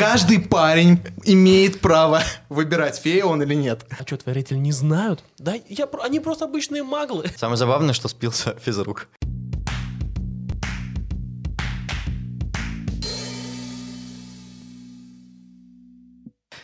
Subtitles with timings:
[0.00, 3.84] каждый парень имеет право выбирать, фея он или нет.
[3.90, 5.22] А что, твои родители не знают?
[5.38, 7.26] Да, я, про- они просто обычные маглы.
[7.36, 9.08] Самое забавное, что спился физрук.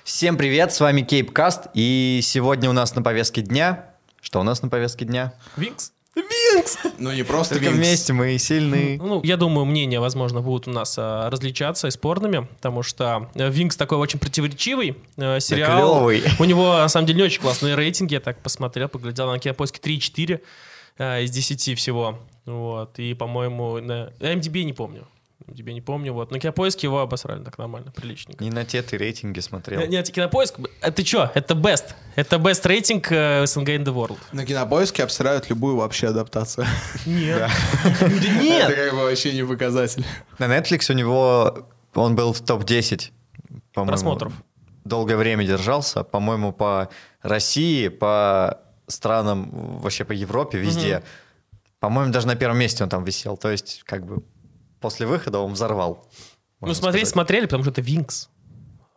[0.02, 3.90] Всем привет, с вами Кейпкаст, и сегодня у нас на повестке дня...
[4.22, 5.34] Что у нас на повестке дня?
[5.56, 5.92] Винкс?
[6.16, 6.78] Винкс!
[6.98, 7.78] Ну не просто Только Винкс.
[7.78, 8.98] вместе мы сильные.
[8.98, 13.50] Ну, я думаю, мнения, возможно, будут у нас а, различаться и спорными, потому что э,
[13.50, 15.78] Винкс такой очень противоречивый э, сериал.
[15.78, 16.22] клёвый.
[16.38, 18.14] У него, на самом деле, не очень классные рейтинги.
[18.14, 20.40] Я так посмотрел, поглядел на кинопоиске 3-4
[20.98, 22.18] э, из 10 всего.
[22.46, 22.98] Вот.
[22.98, 25.06] И, по-моему, на на MDB не помню.
[25.48, 26.12] MDB не помню.
[26.12, 26.30] Вот.
[26.32, 28.42] На кинопоиске его обосрали так нормально, приличненько.
[28.42, 29.80] Не на те ты рейтинги смотрел.
[29.80, 30.58] Нет, нет, кинопоиск.
[30.80, 31.30] А ты чё?
[31.34, 31.94] Это best.
[32.16, 34.18] Это best рейтинг э, СНГ in the world.
[34.32, 36.66] На кинопоиске обсирают любую вообще адаптацию.
[37.06, 37.38] Нет.
[37.38, 38.74] Да Это нет.
[38.74, 40.04] как бы вообще не показатель.
[40.38, 41.68] На Netflix у него...
[41.94, 43.10] Он был в топ-10,
[43.72, 43.92] по-моему.
[43.92, 44.32] Просмотров.
[44.84, 46.04] Долгое время держался.
[46.04, 46.90] По-моему, по
[47.22, 51.02] России, по странам, вообще по Европе, везде.
[51.80, 53.36] По-моему, даже на первом месте он там висел.
[53.38, 54.22] То есть, как бы,
[54.86, 56.06] после выхода он взорвал.
[56.60, 57.12] Ну, смотреть сказать.
[57.12, 58.28] смотрели, потому что это Винкс.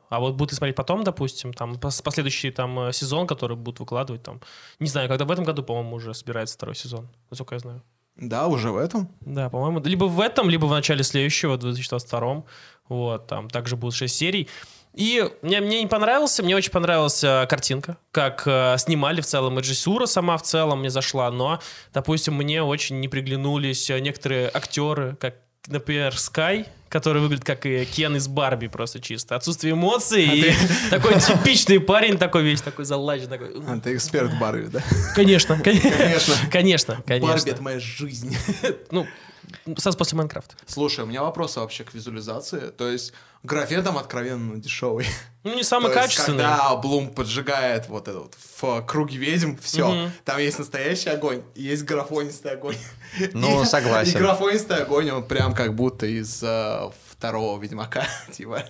[0.10, 4.22] А вот будут смотреть потом, допустим, там пос- последующий там э, сезон, который будут выкладывать
[4.22, 4.40] там.
[4.80, 7.82] Не знаю, когда в этом году, по-моему, уже собирается второй сезон, насколько я знаю.
[8.16, 9.10] Да, уже в этом.
[9.22, 12.44] Да, по-моему, либо в этом, либо в начале следующего, в 2022.
[12.88, 14.48] Вот, там также будут 6 серий.
[14.94, 19.58] И мне, мне не понравился, мне очень понравилась э, картинка, как э, снимали в целом,
[19.58, 21.60] и режиссура сама в целом мне зашла, но,
[21.94, 25.36] допустим, мне очень не приглянулись некоторые актеры, как,
[25.68, 29.36] например, Скай, который выглядит как и Кен из Барби просто чисто.
[29.36, 30.54] Отсутствие эмоций и
[30.90, 33.52] такой типичный парень, такой весь такой залачен, такой...
[33.68, 34.82] А, ты эксперт Барби, да?
[35.16, 35.90] Конечно, конечно,
[36.52, 36.98] Конечно.
[37.06, 38.36] конечно, Барби— это моя жизнь.
[38.92, 39.06] Ну,
[39.78, 40.56] сразу после Майнкрафта.
[40.66, 42.72] Слушай, у меня вопросы вообще к визуализации.
[42.72, 45.06] То есть графен там откровенно дешевый.
[45.44, 46.44] Ну, не самый То есть, качественный.
[46.44, 49.88] Когда Блум поджигает вот это вот в круге ведьм, все.
[49.90, 50.12] Мгм.
[50.26, 52.78] Там есть настоящий огонь, есть графонистый огонь.
[53.34, 54.18] Ну, И- согласен.
[54.18, 58.64] И графонистый огонь, он прям как будто из э, второго Ведьмака, типа.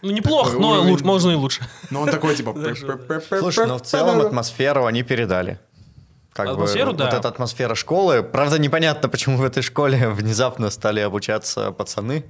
[0.00, 0.90] Ну, неплохо, Такой но уровень.
[0.90, 1.68] лучше, можно и лучше.
[1.90, 2.54] Но он такой, типа...
[3.40, 5.58] Слушай, но в целом атмосферу они передали.
[6.32, 7.04] Как Атмосферу, бы, да.
[7.06, 8.22] Вот эта атмосфера школы.
[8.22, 12.24] Правда, непонятно, почему в этой школе внезапно стали обучаться пацаны.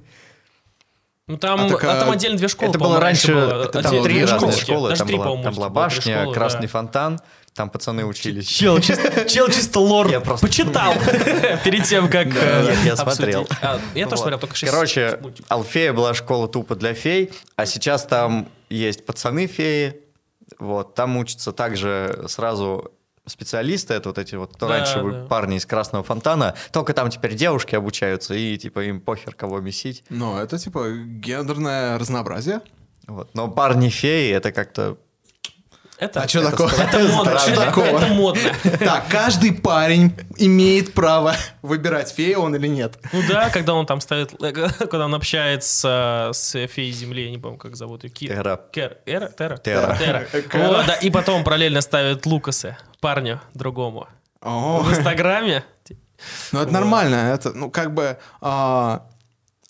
[1.27, 3.65] Ну, там, А так, а, там отдельно две школы, это было раньше, было.
[3.65, 4.89] это там три разные школы.
[4.89, 6.67] Даже Там была, там была башня, школы, красный да.
[6.69, 7.19] фонтан,
[7.53, 8.47] там пацаны учились.
[8.47, 10.91] Чел чисто, чел чисто лор Я просто- почитал
[11.63, 13.15] перед тем, как Да, э, нет, я обсудить.
[13.15, 13.47] смотрел.
[13.61, 14.19] А, Я тоже Вот.
[14.21, 15.19] смотрел, только шесть Короче.
[15.49, 19.97] Алфея была школа тупо для фей, а сейчас там есть пацаны-феи.
[20.57, 22.91] Вот, там учатся также сразу
[23.29, 25.25] специалисты, это вот эти вот, кто Да, раньше были да.
[25.27, 30.03] парни из Красного Фонтана, только там теперь девушки обучаются, и типа им похер кого месить.
[30.09, 32.61] Ну, это типа гендерное разнообразие.
[33.07, 33.29] Вот.
[33.33, 34.97] Но парни-феи это как-то...
[35.97, 36.69] Это, А что такое?
[36.69, 37.85] это модно, Что это- такого?
[37.85, 38.41] это модно.
[38.79, 42.97] Так, каждый парень имеет право выбирать, фея он или нет.
[43.11, 47.57] Ну да, когда он там ставит, когда он общается с феей Земли, я не помню,
[47.57, 48.33] как зовут ее, Кир.
[48.33, 48.61] Тера.
[48.71, 49.27] Кер, Эра?
[49.27, 49.57] Тера?
[49.57, 49.97] Тера.
[49.99, 50.25] Тера.
[50.53, 54.07] Вот, да, и потом параллельно ставит Лукаса, парню другому.
[54.41, 55.63] О, В Инстаграме.
[56.51, 57.15] Ну, это нормально.
[57.15, 59.05] Это, ну, как бы а,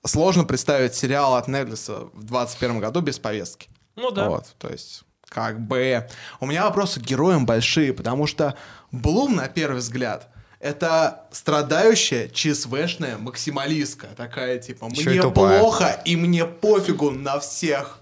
[0.03, 3.69] сложно представить сериал от Netflix в 21 году без повестки.
[3.95, 4.29] Ну да.
[4.29, 6.07] Вот, то есть, как бы...
[6.40, 8.56] У меня вопросы к героям большие, потому что
[8.91, 10.29] Блум, на первый взгляд,
[10.59, 14.07] это страдающая ЧСВшная максималистка.
[14.16, 18.00] Такая, типа, мне плохо, и мне пофигу на всех.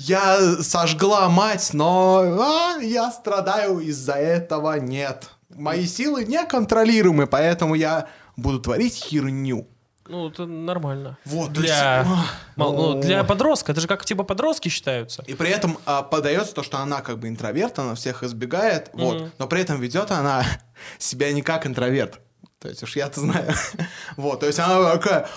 [0.00, 4.78] Я сожгла мать, но а, я страдаю из-за этого.
[4.78, 5.30] Нет.
[5.48, 9.66] Мои силы неконтролируемы, поэтому я буду творить херню.
[10.06, 11.18] Ну, это нормально.
[11.24, 12.08] Вот, для, есть,
[12.54, 13.02] мал- ну, о.
[13.02, 13.72] для подростка.
[13.72, 15.24] Это же как типа подростки считаются.
[15.26, 19.16] И при этом а, подается то, что она как бы интроверт, она всех избегает, вот,
[19.16, 19.32] Мгм.
[19.38, 20.44] но при этом ведет она
[20.98, 22.20] себя не как интроверт.
[22.60, 23.52] То есть уж я-то знаю.
[24.16, 25.28] вот, то есть она такая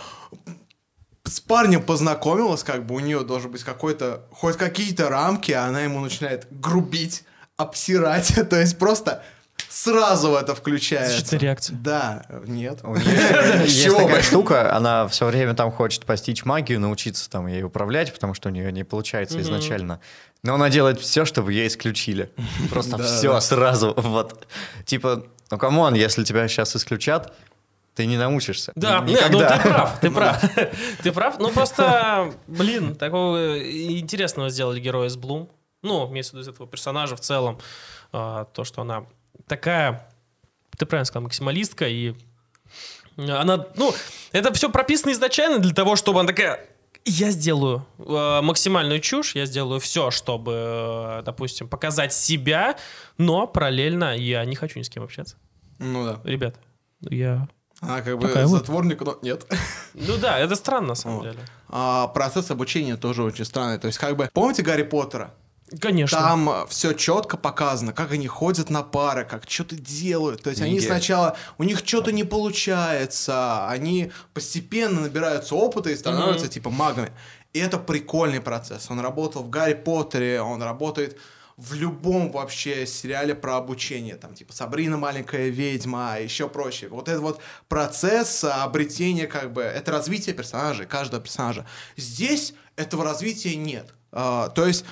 [1.31, 5.81] с парнем познакомилась, как бы у нее должен быть какой-то, хоть какие-то рамки, а она
[5.81, 7.23] ему начинает грубить,
[7.55, 9.23] обсирать, то есть просто
[9.69, 11.13] сразу в это включается.
[11.13, 11.77] Защитная реакция.
[11.77, 12.81] Да, нет.
[13.63, 18.13] Есть чего такая штука, она все время там хочет постичь магию, научиться там ей управлять,
[18.13, 20.01] потому что у нее не получается изначально.
[20.43, 22.31] Но она делает все, чтобы ее исключили.
[22.69, 23.93] Просто все сразу.
[23.95, 24.47] Вот.
[24.85, 27.33] Типа, ну come on, если тебя сейчас исключат,
[28.01, 28.71] ты не научишься.
[28.75, 29.57] Да, Н- не, ну никогда.
[29.59, 30.41] ты прав, ты прав.
[31.03, 31.39] Ты прав.
[31.39, 35.49] Ну просто, блин, такого интересного сделали героя из Блум.
[35.83, 37.59] Ну, имеется в виду из этого персонажа в целом.
[38.11, 39.05] А, То, что она
[39.45, 40.09] такая,
[40.79, 42.15] ты правильно сказал, максималистка, и
[43.17, 43.93] она, ну,
[44.31, 46.65] это все прописано изначально для того, чтобы она такая,
[47.05, 52.77] Я сделаю э, максимальную чушь, я сделаю все, чтобы, э, допустим, показать себя,
[53.19, 55.35] но параллельно я не хочу ни с кем общаться.
[55.77, 56.19] Ну да.
[56.23, 56.55] Ребят,
[57.01, 57.47] я...
[57.81, 58.59] Она как бы Такая вот.
[58.59, 59.45] затворник, но нет.
[59.95, 61.23] Ну да, это странно на самом Вот.
[61.31, 61.39] деле.
[61.67, 63.79] А, процесс обучения тоже очень странный.
[63.79, 65.33] То есть, как бы, помните Гарри Поттера?
[65.79, 66.17] Конечно.
[66.17, 70.43] Там все четко показано, как они ходят на пары, как что-то делают.
[70.43, 76.47] То есть они сначала, у них что-то не получается, они постепенно набираются опыта и становятся
[76.49, 77.11] типа магами.
[77.53, 78.87] И это прикольный процесс.
[78.89, 81.17] Он работал в Гарри Поттере, он работает
[81.57, 86.89] в любом вообще сериале про обучение, там типа Сабрина маленькая ведьма, и еще прочее.
[86.89, 91.65] Вот этот вот процесс обретения как бы, это развитие персонажей, каждого персонажа.
[91.97, 93.93] Здесь этого развития нет.
[94.11, 94.85] А, то есть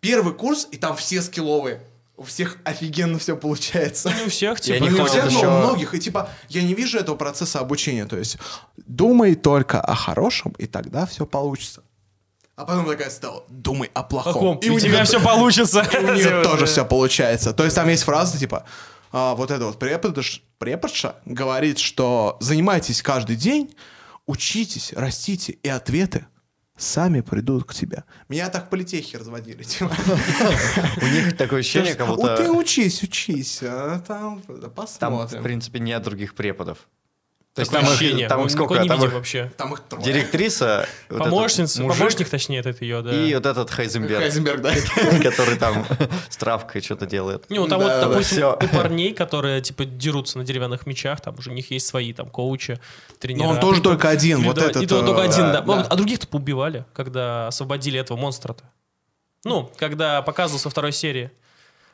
[0.00, 1.80] первый курс, и там все скилловые.
[2.18, 4.10] У всех офигенно все получается.
[4.10, 5.94] Не у всех, Я типа, не Не у понял, всех, но еще- у многих.
[5.94, 8.06] И типа, я не вижу этого процесса обучения.
[8.06, 8.38] То есть,
[8.86, 11.82] думай только о хорошем, и тогда все получится.
[12.56, 14.32] А потом такая стала, думай о плохом.
[14.32, 14.58] Плохом.
[14.58, 15.86] И у тебя все получится.
[15.92, 17.52] и у нее тоже все получается.
[17.52, 18.64] То есть там есть фраза типа,
[19.12, 23.74] а, вот эта вот преподш- преподша говорит, что занимайтесь каждый день,
[24.26, 26.26] учитесь, растите, и ответы
[26.78, 28.04] сами придут к тебе.
[28.28, 29.62] Меня так политехи разводили.
[29.62, 29.94] типа.
[31.02, 34.42] У них такое ощущение, как «У, Ты будто учись, учись, а там
[34.98, 36.78] там, в принципе, нет других преподов.
[37.56, 38.24] То есть там ощущение.
[38.24, 38.74] их, там Мы их сколько?
[38.74, 39.52] никого не Там видим их вообще.
[39.56, 40.04] Там их трое.
[40.04, 43.12] директриса, вот этот Помощница, мужик помощник, точнее, это ее, да.
[43.14, 44.72] и вот этот Хайзенберг, Хайзенберг, да.
[45.22, 45.86] который там
[46.28, 47.48] с травкой что-то делает.
[47.48, 51.50] Не, ну там вот, допустим, у парней, которые, типа, дерутся на деревянных мечах, там уже
[51.50, 52.78] у них есть свои, там, коучи,
[53.18, 53.44] тренера.
[53.44, 55.62] Но он тоже только один, вот этот, И то- только э, один, да.
[55.62, 55.80] да.
[55.88, 58.64] А других-то поубивали, когда освободили этого монстра-то.
[59.44, 61.30] Ну, когда показывался во второй серии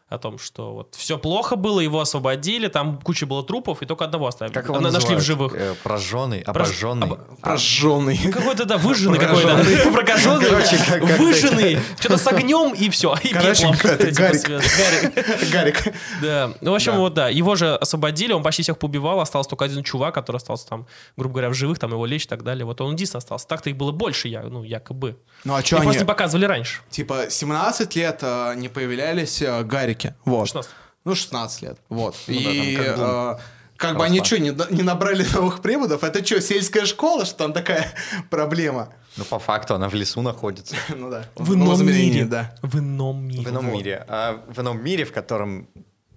[0.09, 4.05] о том, что вот все плохо было, его освободили, там куча было трупов, и только
[4.05, 4.53] одного оставили.
[4.53, 5.55] Как его На- Нашли в живых.
[5.55, 7.07] Э, Прожженный, обожженный.
[7.07, 8.19] об- Прожженный.
[8.33, 9.65] Какой-то, да, выжженный какой-то.
[9.93, 10.47] Прокаженный.
[10.51, 11.79] Короче, как- как-то Выжженный.
[11.99, 13.15] Что-то с огнем, и все.
[13.23, 13.91] И Короче, пеплом.
[13.91, 14.49] это Гарик.
[14.49, 15.51] Гарик.
[15.53, 15.95] Гарик.
[16.21, 16.53] Да.
[16.61, 16.99] Ну, в общем, Да.
[16.99, 17.29] вот да.
[17.29, 21.33] Его же освободили, он почти всех поубивал, остался только один чувак, который остался там, грубо
[21.35, 22.65] говоря, в живых, там его лечь и так далее.
[22.65, 23.47] Вот он единственный остался.
[23.49, 25.17] Так-то их было больше, я, ну, якобы.
[25.45, 25.99] Ну а что просто они...
[26.01, 26.81] не показывали раньше.
[26.91, 30.15] Типа 17 лет э, не появлялись э, Гарики.
[30.25, 30.47] Вот.
[30.47, 30.71] 16.
[31.05, 31.79] Ну, 16 лет.
[31.89, 32.15] Вот.
[32.29, 33.07] Ну да, И там как бум.
[33.07, 33.37] э,
[33.77, 36.05] как бы они что, не, не набрали новых преподов?
[36.05, 37.93] Это что, сельская школа, что там такая
[38.31, 38.89] проблема?
[39.17, 40.77] Ну, по факту она в лесу находится.
[40.97, 41.25] Ну да.
[41.35, 42.25] В ином мире.
[42.25, 42.55] Да.
[42.63, 43.43] В ином мире.
[43.43, 43.77] В ином Вот.
[43.77, 44.05] мире.
[44.09, 45.69] А в ином мире, в котором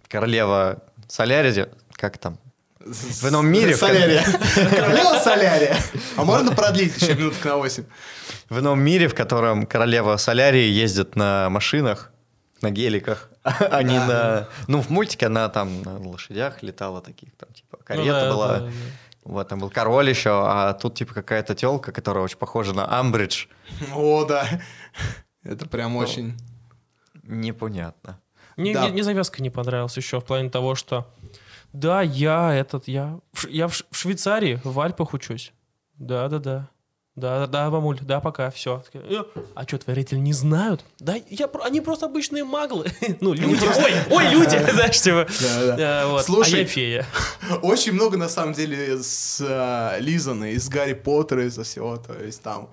[0.07, 2.37] королева Соляриди, как там?
[2.79, 4.23] В ином мире, Солярия.
[4.53, 5.75] Королева Солярия.
[6.17, 7.83] А можно продлить еще минуток на 8?
[8.49, 12.11] В ином мире, в котором королева Солярии ездит на машинах,
[12.61, 13.31] на геликах,
[13.71, 14.47] а не на...
[14.67, 18.47] Ну, в мультике она там на лошадях летала таких, там, типа, Ну карета да, была.
[18.47, 18.71] да, да.
[19.23, 23.47] Вот, там был король еще, а тут, типа, какая-то телка, которая очень похожа на Амбридж.
[23.95, 24.45] О, да.
[25.43, 26.37] Это прям очень...
[27.23, 28.19] Непонятно.
[28.57, 28.83] Мне, Да.
[28.83, 31.07] мне- мне завязка не понравилась еще в плане того, что
[31.73, 35.51] да, я этот, я, в Ш- я в, Ш- в Швейцарии, в Альпах учусь.
[35.97, 36.69] Да, да, да.
[37.15, 38.83] Да, да, да, мамуль, да, пока, все.
[39.55, 40.83] А что, твои родители не знают?
[40.99, 42.87] Да, я, про- они просто обычные маглы.
[43.21, 43.63] Ну, люди.
[43.65, 45.25] Ой, ой, люди, знаешь, типа.
[45.41, 46.19] Э.
[46.23, 47.05] Слушай, А я фея.
[47.61, 51.95] Очень много, на самом деле, с э, Лизаны, из Гарри Поттера, из-за всего.
[51.95, 52.69] То есть там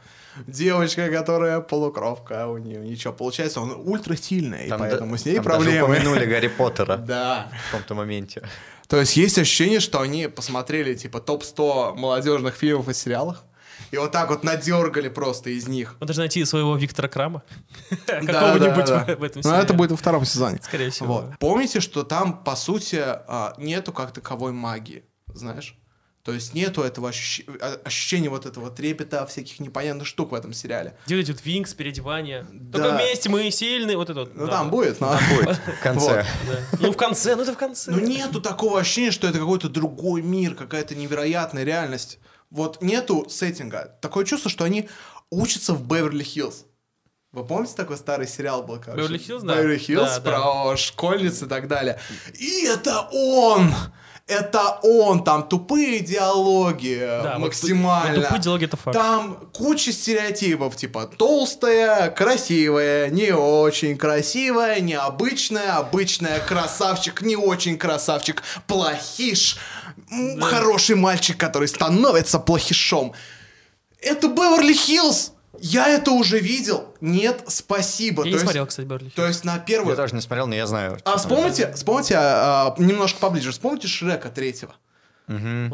[0.48, 5.36] девочка, которая полукровка, у нее ничего получается, он ультра сильная, и поэтому да- с ней
[5.36, 5.84] там даже проблемы.
[5.84, 7.48] упомянули Гарри Поттера Да.
[7.68, 8.42] в каком-то моменте.
[8.88, 13.36] То есть есть ощущение, что они посмотрели, типа, топ-100 молодежных фильмов и сериалов,
[13.92, 15.96] и вот так вот надергали просто из них.
[16.00, 17.42] Он должен найти своего Виктора Крама.
[18.06, 19.72] Какого-нибудь в этом Но это сериале.
[19.74, 20.58] будет во втором сезоне.
[20.62, 21.14] Скорее всего.
[21.14, 21.38] Вот.
[21.38, 25.76] Помните, что там, по сути, а, нету как таковой магии, знаешь?
[26.24, 30.52] То есть нету этого ощущ- а- ощущения вот этого трепета, всяких непонятных штук в этом
[30.52, 30.96] сериале.
[31.06, 32.46] Делать вот винкс, переодевание.
[32.52, 32.78] Да.
[32.78, 33.96] Только вместе мы сильные.
[33.96, 34.34] Вот это вот.
[34.36, 35.18] Ну да, там будет, но...
[35.34, 36.24] Будет в конце.
[36.46, 36.56] Да.
[36.78, 37.90] Ну в конце, ну это в конце.
[37.90, 42.20] Ну нету такого ощущения, что это какой-то другой мир, какая-то невероятная реальность.
[42.52, 43.96] Вот нету сеттинга.
[44.02, 44.88] Такое чувство, что они
[45.30, 46.66] учатся в Беверли-Хиллз.
[47.32, 48.78] Вы помните такой старый сериал был?
[48.78, 49.00] короче?
[49.08, 49.56] Беверли-Хиллз, да.
[49.56, 50.30] Беверли-Хиллз Да, да.
[50.30, 51.98] про школьниц и так далее.
[52.38, 53.74] И это он!
[54.28, 55.24] Это он!
[55.24, 58.16] Там тупые диалоги Да, вот максимально.
[58.16, 58.96] вот тупые диалоги— это факт.
[58.96, 68.42] Там куча стереотипов, типа толстая, красивая, не очень красивая, необычная, обычная, красавчик, не очень красавчик,
[68.66, 69.56] плохиш,
[70.12, 73.12] м, хороший мальчик, который становится плохишом.
[74.00, 75.32] Это Беверли-Хиллз!
[75.60, 76.94] Я это уже видел.
[77.00, 78.22] Нет, спасибо.
[78.22, 79.10] Я То не есть- смотрел, кстати, Берли.
[79.10, 79.94] То есть на Я первый...
[79.96, 80.98] тоже не смотрел, но я знаю.
[81.04, 84.74] А вспомните, вспомните а, а, немножко поближе, вспомните Шрека третьего.
[85.28, 85.70] Г-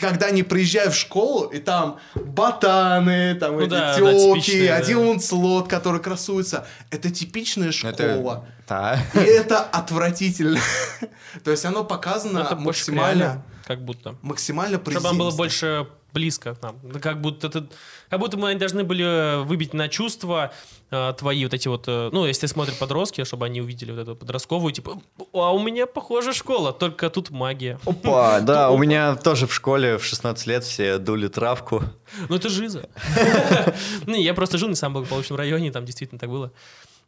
[0.00, 4.76] Когда они приезжают в школу, и там ботаны, там Ну эти да, да, тёлки, да.
[4.76, 6.66] один ланцелот, который красуется.
[6.90, 7.90] Это типичная школа.
[7.92, 8.44] Это...
[8.68, 8.98] Да.
[9.14, 10.60] И это отвратительно.
[11.44, 14.16] То есть оно показано Это максимально, как будто.
[14.22, 15.36] максимально Чтобы нам было приземисто.
[15.36, 16.76] больше близко к нам.
[16.82, 17.66] Да Как будто, это,
[18.10, 20.52] как будто мы должны были выбить на чувства
[20.90, 21.84] э, твои вот эти вот...
[21.86, 25.00] э, ну, если смотрят подростки, чтобы они увидели вот эту подростковую, типа,
[25.32, 27.78] а у меня похожая школа, только тут магия.
[27.86, 31.82] Опа, да, у меня тоже в школе в 16 лет все дули травку.
[32.28, 32.88] Ну, это жиза.
[34.06, 36.52] Ну, я просто жил не в самом благополучном районе, там действительно так было.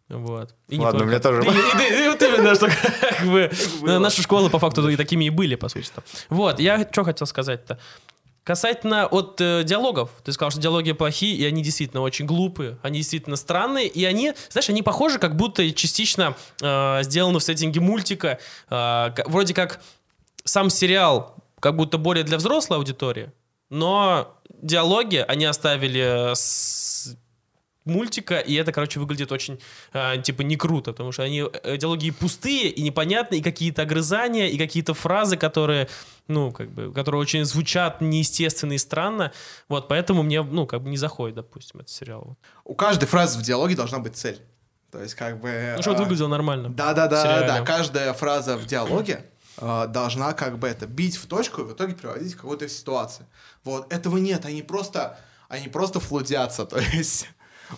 [0.08, 0.54] Вот.
[0.68, 3.50] И Ладно, у меня тоже И- и- и- вот именно, что как бы
[3.98, 5.90] наши школы по факту и такими и были, по сути.
[6.28, 7.78] Вот, я что хотел сказать-то.
[8.42, 12.98] Касательно от э, диалогов, ты сказал, что диалоги плохие, и они действительно очень глупые, они
[12.98, 18.38] действительно странные, и они, знаешь, они похожи, как будто частично э, сделаны в сеттинге мультика,
[18.68, 19.80] э, вроде как
[20.44, 23.32] сам сериал как будто более для взрослой аудитории,
[23.70, 26.93] но диалоги они оставили с
[27.84, 29.60] мультика, и это, короче, выглядит очень,
[29.92, 34.48] э, типа, не круто, потому что они, э, диалоги пустые, и непонятные, и какие-то огрызания,
[34.48, 35.88] и какие-то фразы, которые,
[36.28, 39.32] ну, как бы, которые очень звучат неестественно и странно,
[39.68, 42.36] вот, поэтому мне, ну, как бы не заходит, допустим, этот сериал.
[42.64, 44.40] У каждой фразы в диалоге должна быть цель.
[44.94, 45.72] То есть как бы...
[45.74, 46.68] Ну, чтобы а, выглядело нормально.
[46.68, 47.46] Да, да, в да, сериале.
[47.48, 47.60] да.
[47.62, 49.24] Каждая фраза в диалоге
[49.58, 53.26] э, должна как бы это бить в точку и в итоге приводить к какой-то ситуации.
[53.64, 57.28] Вот этого нет, они просто, они просто флудятся, то есть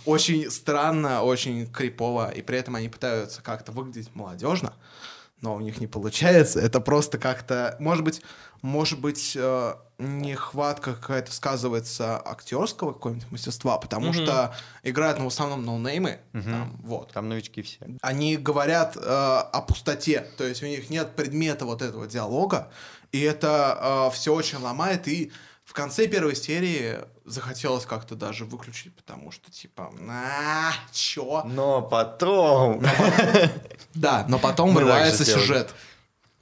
[0.05, 4.75] очень странно, очень крипово, и при этом они пытаются как-то выглядеть молодежно,
[5.41, 6.61] но у них не получается.
[6.61, 8.23] Это просто как-то, может быть,
[8.63, 14.15] может быть, э, нехватка какая-то сказывается актерского какого-нибудь мастерства, потому Мгм.
[14.15, 17.79] что играют, ну, в основном ноунеймы, там, вот Там новички все.
[18.03, 22.71] они говорят э, о пустоте, то есть у них нет предмета вот этого диалога,
[23.13, 25.31] и это все очень ломает, и
[25.77, 31.43] конце первой серии захотелось как-то даже выключить, потому что типа, а, чё?
[31.45, 32.83] Но потом...
[33.95, 35.75] Да, но потом Мы врывается сюжет.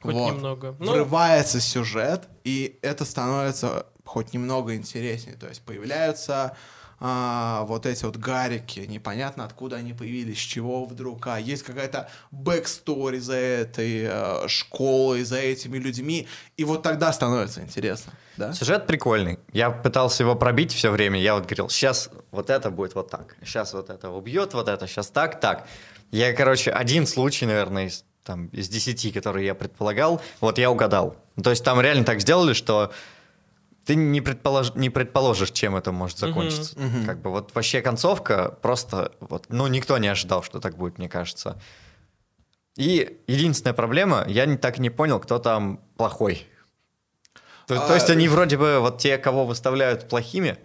[0.00, 0.32] Хоть Вот.
[0.34, 0.74] немного.
[0.78, 5.36] Ну, Врывается сюжет, и это становится хоть немного интереснее.
[5.36, 6.56] То есть появляются
[7.00, 12.08] а, вот эти вот гарики, непонятно откуда они появились, с чего вдруг, а есть какая-то
[12.30, 18.52] backstory за этой э, школой, за этими людьми, и вот тогда становится интересно, да?
[18.52, 19.38] Сюжет прикольный.
[19.52, 21.20] Я пытался его пробить все время.
[21.20, 23.36] Я вот говорил, сейчас вот это будет вот так.
[23.42, 25.66] Сейчас вот это убьет, вот это, сейчас так, так.
[26.10, 31.16] Я, короче, один случай, наверное, из, там, из десяти, которые я предполагал, вот я угадал.
[31.42, 32.92] То есть там реально так сделали, что
[33.84, 34.74] ты не, предполож...
[34.74, 36.76] не предположишь, чем это может закончиться.
[37.06, 41.08] Как бы вот вообще концовка просто, вот, ну, никто не ожидал, что так будет, мне
[41.08, 41.60] кажется.
[42.76, 46.46] И единственная проблема, я не, так и не понял, кто там плохой.
[47.66, 50.58] То, то А, есть они вроде бы, вот те, кого выставляют плохими,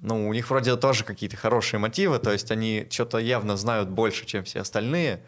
[0.00, 4.26] ну, у них вроде тоже какие-то хорошие мотивы, то есть они что-то явно знают больше,
[4.26, 5.22] чем все остальные,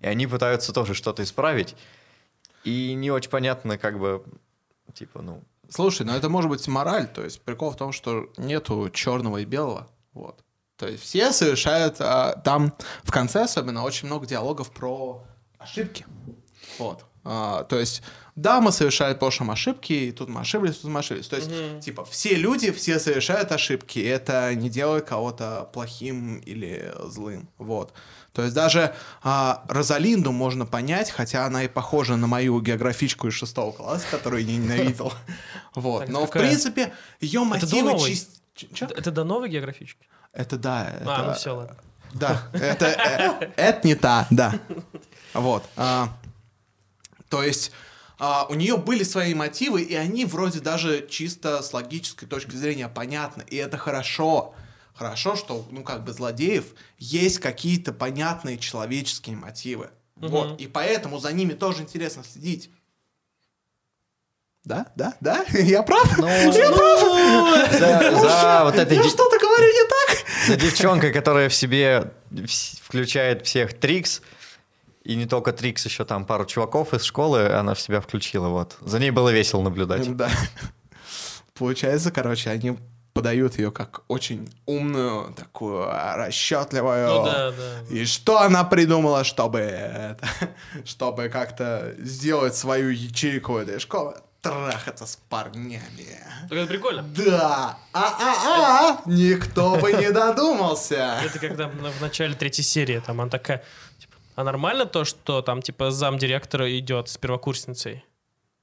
[0.00, 1.76] и они пытаются тоже что-то исправить.
[2.64, 4.24] И не очень понятно, как бы,
[4.94, 8.90] типа, ну, Слушай, ну это может быть мораль, то есть прикол в том, что нету
[8.90, 10.44] черного и белого, вот.
[10.76, 15.24] То есть все совершают, а, там в конце особенно очень много диалогов про
[15.58, 16.06] ошибки,
[16.78, 17.04] вот.
[17.28, 18.02] А, то есть,
[18.36, 21.26] да, мы совершали в прошлом ошибки, и тут мы ошиблись, тут мы ошиблись.
[21.26, 26.94] То есть, типа, все люди, все совершают ошибки, и это не делает кого-то плохим или
[27.04, 27.92] злым, вот.
[28.32, 33.34] То есть даже а, Розалинду можно понять, хотя она и похожа на мою географичку из
[33.34, 35.12] шестого класса, которую я ненавидел.
[35.74, 36.08] Вот.
[36.08, 40.06] Но, в принципе, ее мотивы это до новой географички?
[40.32, 40.94] Это да.
[41.04, 41.76] А, ну все, ладно.
[42.14, 44.54] Да, это, э, это не та, да.
[45.34, 45.64] Вот.
[45.76, 46.08] а,
[47.28, 47.72] то есть
[48.18, 52.88] а, у нее были свои мотивы, и они вроде даже чисто с логической точки зрения
[52.88, 54.54] понятны, и это хорошо.
[54.94, 56.64] Хорошо, что, ну, как бы, злодеев
[56.98, 59.90] есть какие-то понятные человеческие мотивы.
[60.16, 62.70] Вот, и поэтому за ними тоже интересно следить.
[64.64, 66.18] Да, да, да, я прав?
[66.18, 67.72] я прав?
[67.72, 70.26] за, за вот этой Я что-то говорю не так?
[70.48, 74.22] за девчонкой, которая в себе вс- включает всех Трикс,
[75.06, 78.76] и не только Трикс, еще там пару чуваков из школы она в себя включила, вот.
[78.80, 80.16] За ней было весело наблюдать.
[80.16, 80.30] Да.
[81.54, 82.76] Получается, короче, они
[83.14, 87.06] подают ее как очень умную, такую расчетливую.
[87.08, 87.80] Ну да, да.
[87.88, 90.28] И что она придумала, чтобы, это,
[90.84, 94.16] чтобы как-то сделать свою ячейку этой школы?
[94.42, 96.20] Трахаться с парнями.
[96.48, 97.02] Так это прикольно.
[97.02, 97.78] Да!
[97.94, 99.00] А-а-а!
[99.06, 101.18] Никто бы не додумался!
[101.24, 103.64] Это когда в в начале третьей серии, там она такая,
[103.98, 108.04] типа, а нормально то, что там, типа, зам директора идет с первокурсницей?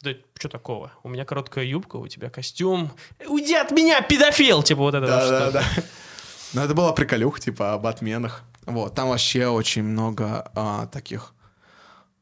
[0.01, 0.91] Да что такого?
[1.01, 2.91] У меня короткая юбка, у тебя костюм.
[3.27, 4.61] Уйди от меня, педофил!
[4.61, 5.63] Типа вот это вот Да, да, да.
[6.53, 8.43] Ну, это была приколюха, типа, об отменах.
[8.65, 11.33] Вот, там вообще очень много а, таких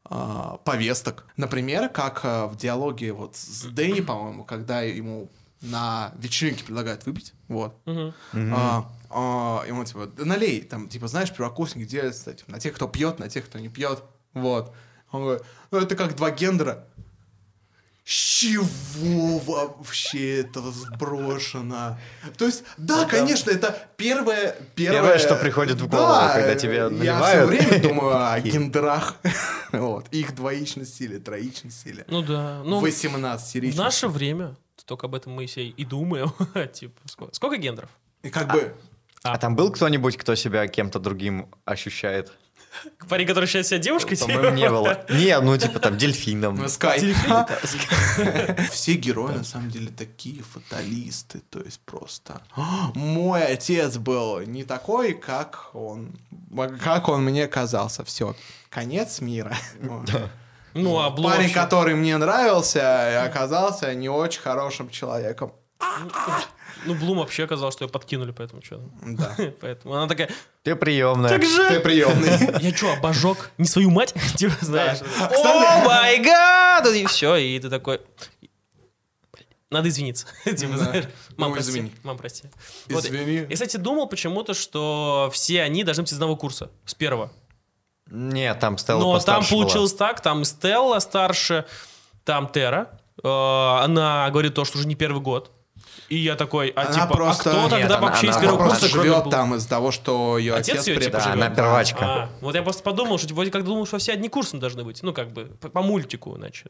[0.06, 1.26] а, повесток.
[1.36, 5.30] Например, как а, в диалоге вот с Дэнни, по-моему, когда ему
[5.62, 7.76] на вечеринке предлагают выпить, вот.
[7.86, 8.14] Мгм.
[8.34, 12.74] А, а, и он типа, да налей, там, типа, знаешь, первокурсники делятся типа, на тех,
[12.74, 14.04] кто пьет, на тех, кто не пьет,
[14.34, 14.74] вот.
[15.12, 16.86] Он говорит, ну это как два гендера.
[18.04, 21.98] С чего вообще это сброшено?
[22.38, 25.02] То есть, да, конечно, это первое, первое...
[25.02, 27.50] Первое, что приходит в голову, Да, когда тебе Я все наливают.
[27.50, 29.16] время думаю о гендерах.
[29.72, 32.62] Вот, их двоичности или троичности или Ну да.
[32.66, 36.34] Ну, 18 в наше время, только об этом мы все и думаем.
[36.74, 37.90] типа, сколько, сколько гендеров?
[38.24, 38.76] И как бы...
[39.24, 42.32] А там был кто-нибудь, кто себя кем-то другим ощущает?
[43.08, 44.18] Парень, который считает себя девушкой?
[44.18, 45.06] По-моему, не было.
[45.10, 46.56] Не, ну типа там дельфином.
[46.56, 47.00] Ну, Скай.
[48.72, 54.64] Все герои на самом деле такие фаталисты, то есть просто «А, мой отец был не
[54.64, 56.16] такой, как он,
[56.82, 58.04] как он мне казался.
[58.06, 58.36] Все,
[58.70, 59.56] конец мира.
[60.74, 65.52] Ну, а Парень, который мне нравился, оказался не очень хорошим человеком.
[66.86, 68.82] Ну, Блум вообще оказалось, что ее подкинули, поэтому что.
[69.06, 69.36] Да.
[69.62, 70.30] Поэтому она такая,
[70.64, 71.30] Ты приемная.
[71.30, 71.80] так Ты же...
[71.80, 72.60] приемный.
[72.62, 73.52] Я что, обожег?
[73.60, 74.16] Не свою мать?
[74.36, 75.00] Типа, знаешь.
[75.20, 76.88] О май гад!
[76.88, 78.02] И все, и ты такой...
[79.32, 80.26] «Блин, Надо извиниться.
[80.44, 81.06] Типа, знаешь,
[81.38, 81.72] мам, Ну, прости.
[81.72, 81.92] извини.
[82.02, 82.46] Мам, прости.
[82.88, 83.46] Извини.
[83.48, 87.32] Я, кстати, думал почему-то, что все они должны быть из одного курса, с первого.
[88.10, 91.66] Нет, там Стелла Но там получилось так, там Стелла старше,
[92.26, 93.00] там Тера.
[93.24, 93.28] Э,
[93.84, 95.52] Она говорит то, что уже не первый год.
[96.12, 98.42] И я такой, а Она типа, просто- а кто Нет, тогда она- вообще из она-
[98.42, 99.32] первого Она курса, живет Блум?
[99.32, 101.26] там из-за того, что ее Отец отец её, типа, преподает.
[101.26, 101.46] Да, живет.
[101.48, 102.06] она первачка.
[102.06, 105.02] А, вот я просто подумал, что вроде как думал, что все одни курсы должны быть.
[105.04, 106.68] Ну, как бы, по, по мультику, значит.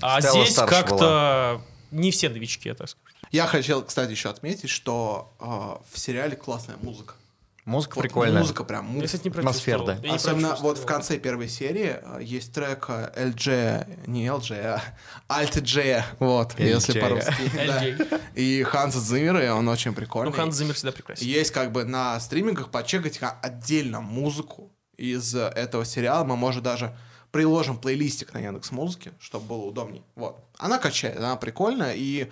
[0.00, 1.60] А Стелла здесь как-то
[1.92, 3.16] не все новички, я так скажу.
[3.30, 5.44] Я хотел, кстати, еще отметить, что э,
[5.92, 7.14] в сериале классная музыка.
[7.64, 8.40] Музыка Вот прикольная.
[8.40, 8.86] Музыка прям.
[8.86, 9.06] Я, музыка.
[9.06, 9.84] кстати, не Атмосферно.
[9.84, 10.04] прочувствовал.
[10.04, 14.80] Я не Особенно вот в конце первой серии э, есть трек э, LG, не LG,
[15.28, 16.64] а Alt J, вот, LG.
[16.68, 17.32] если по-русски.
[17.54, 18.20] да.
[18.34, 20.32] И Ханс Зиммер, и он очень Ну, прикольный.
[20.32, 21.24] Ханс Зиммер всегда прекрасен.
[21.24, 26.24] Есть как бы на стримингах почекать ка- отдельно музыку из э, этого сериала.
[26.24, 26.96] Мы, может, даже
[27.30, 30.02] приложим плейлистик на Яндекс Музыке, чтобы было удобней.
[30.16, 30.44] Вот.
[30.58, 32.28] Она качает, она прикольная, и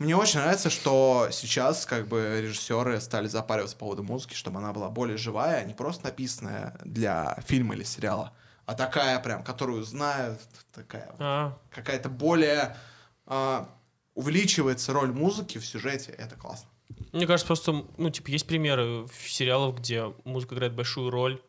[0.00, 4.72] мне очень нравится, что сейчас как бы режиссеры стали запариваться по поводу музыки, чтобы она
[4.72, 8.32] была более живая, а не просто написанная для фильма или сериала,
[8.64, 10.40] а такая прям, которую знают,
[10.72, 12.76] такая А, какая-то более
[13.26, 13.68] а,
[14.14, 16.70] увеличивается роль музыки в сюжете, это классно.
[17.12, 21.42] Мне кажется, просто, ну, типа, есть примеры сериалов, где музыка играет большую роль.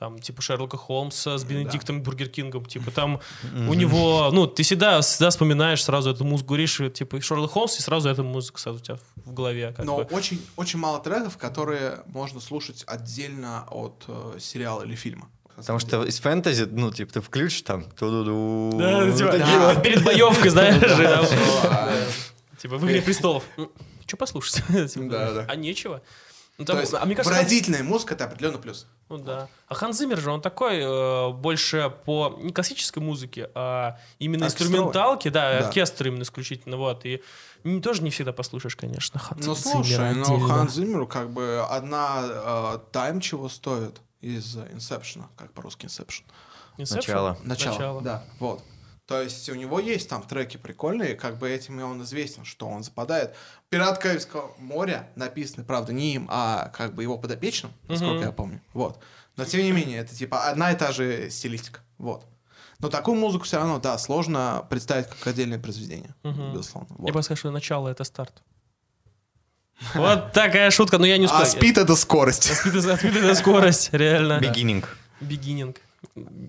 [0.00, 2.64] Там, типа, Шерлока Холмса с Бенедиктом Бургер Кингом.
[2.64, 3.20] Типа, там
[3.68, 4.30] у него...
[4.32, 8.22] Ну, ты всегда, всегда вспоминаешь сразу эту музыку, говоришь, типа, Шерлок Холмс, и сразу эта
[8.22, 9.74] музыка сразу у тебя в голове.
[9.76, 10.04] Как Но бы.
[10.04, 15.28] очень, очень мало треков, которые можно слушать отдельно от э, сериала или фильма.
[15.54, 17.84] Потому что из фэнтези, ну, типа, ты включишь там...
[17.90, 19.82] ту-ду-ду, Да, типа, да, вот.
[19.82, 20.80] перед боевкой, знаешь,
[22.58, 23.44] типа, в «Игре престолов».
[24.06, 24.62] Что послушать?
[24.92, 25.46] Типа, Да, да.
[25.46, 26.00] А нечего.
[26.56, 28.86] Ну, То есть а мне кажется, выразительная музыка— это определенный плюс.
[29.10, 29.48] Ну да.
[29.68, 34.72] А Ханс Зиммер же, он такой э, больше по не классической музыке, а именно Оркестровой.
[34.74, 35.66] инструменталки, да, Да.
[35.66, 37.04] оркестр именно исключительно, вот.
[37.04, 37.20] И
[37.64, 40.48] не, тоже не всегда послушаешь, конечно, Ханса Ну, слушай, ну, отдельно.
[40.48, 46.22] Хан Зиммеру как бы одна э, тайм чего стоит из Inception, как по-русски Inception.
[46.78, 46.94] Inception?
[46.96, 47.38] Начало.
[47.42, 48.00] Начало.
[48.02, 48.62] Да, вот.
[49.10, 52.68] То есть у него есть там треки прикольные, как бы этим и он известен, что
[52.68, 53.34] он западает.
[53.68, 58.22] «Пират Карибского моря» написаны, правда, не им, а как бы его подопечным, насколько Мгм.
[58.22, 58.60] я помню.
[58.72, 59.00] Вот.
[59.36, 61.80] Но тем не менее, это типа одна и та же стилистика.
[61.98, 62.24] Вот.
[62.78, 66.52] Но такую музыку все равно, да, сложно представить как отдельное произведение, Мгм.
[66.52, 66.94] безусловно.
[67.00, 67.12] Я Вот.
[67.14, 68.44] бы сказал, что начало— это старт.
[69.94, 71.40] Вот такая шутка, но я не успел.
[71.40, 72.48] А спид— это скорость.
[72.48, 74.38] Это- спид это скорость, реально.
[74.38, 74.84] Beginning.
[75.20, 75.80] Бигининг.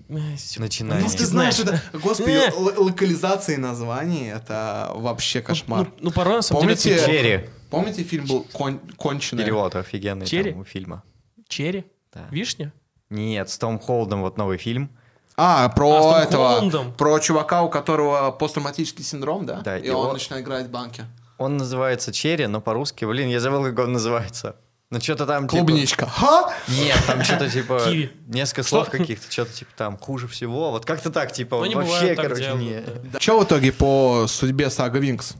[0.08, 1.04] Начинание.
[1.04, 2.46] Ну, ты знаешь, это, господи, Не.
[2.48, 5.86] л- локализации названий, это вообще кошмар.
[5.98, 7.50] Ну, ну, порой, на самом деле, Помните, это Черри.
[7.70, 9.44] помните фильм был «Кон- «Конченая»?
[9.44, 10.52] Перевод офигенный Черри?
[10.52, 11.02] там у фильма.
[11.48, 12.26] черри, Да.
[12.30, 12.72] вишня.
[13.10, 14.90] Нет, с Том Холдом вот новый фильм.
[15.36, 16.92] А, про А, этого, Холландом.
[16.94, 19.60] про чувака, у которого посттравматический синдром, да?
[19.60, 21.04] Да, и, и он, он- начинает играть в банке.
[21.38, 24.56] Он называется Черри, но по-русски, блин, я забыл, как он называется.
[24.92, 26.06] Ну, что-то там типа- Клубничка.
[26.06, 26.52] Ха!
[26.68, 27.80] Нет, там что-то типа...
[27.82, 28.12] Киви.
[28.26, 28.68] Несколько Что?
[28.76, 30.70] слов каких-то, что-то типа там хуже всего.
[30.70, 33.10] Вот как-то так, типа, Ну, вообще, короче, делают, не...
[33.10, 33.18] да.
[33.18, 35.32] Че в итоге по судьбе Сага Винкс?